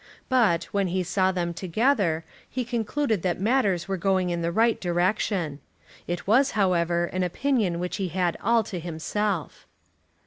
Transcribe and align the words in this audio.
But, 0.29 0.63
when 0.73 0.87
he 0.87 1.03
saw 1.03 1.31
them 1.31 1.53
together, 1.53 2.25
he 2.49 2.65
concluded 2.65 3.21
that 3.21 3.39
matters 3.39 3.87
were 3.87 3.97
going 3.97 4.31
in 4.31 4.41
the 4.41 4.51
right 4.51 4.81
direction. 4.81 5.59
It 6.07 6.25
was, 6.25 6.49
however, 6.57 7.05
an 7.05 7.21
opinion 7.21 7.77
which 7.77 7.97
he 7.97 8.07
had 8.07 8.35
all 8.41 8.63
to 8.63 8.79
himself. 8.79 9.67